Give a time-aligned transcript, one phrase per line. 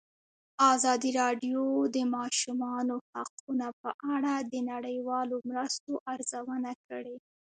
[0.73, 7.15] ازادي راډیو د د ماشومانو حقونه په اړه د نړیوالو مرستو ارزونه کړې.